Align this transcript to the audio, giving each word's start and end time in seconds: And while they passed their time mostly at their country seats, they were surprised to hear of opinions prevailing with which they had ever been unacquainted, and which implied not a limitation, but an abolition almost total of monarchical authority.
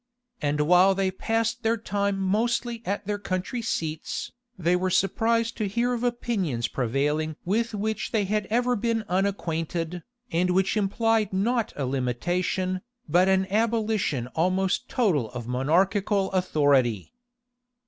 And 0.41 0.61
while 0.61 0.95
they 0.95 1.11
passed 1.11 1.61
their 1.61 1.77
time 1.77 2.17
mostly 2.17 2.81
at 2.87 3.05
their 3.05 3.19
country 3.19 3.61
seats, 3.61 4.31
they 4.57 4.75
were 4.75 4.89
surprised 4.89 5.55
to 5.57 5.67
hear 5.67 5.93
of 5.93 6.03
opinions 6.03 6.67
prevailing 6.67 7.35
with 7.45 7.75
which 7.75 8.11
they 8.11 8.25
had 8.25 8.47
ever 8.47 8.75
been 8.75 9.05
unacquainted, 9.07 10.01
and 10.31 10.49
which 10.49 10.75
implied 10.75 11.31
not 11.31 11.71
a 11.75 11.85
limitation, 11.85 12.81
but 13.07 13.27
an 13.29 13.45
abolition 13.51 14.25
almost 14.33 14.89
total 14.89 15.29
of 15.33 15.45
monarchical 15.47 16.31
authority. 16.31 17.13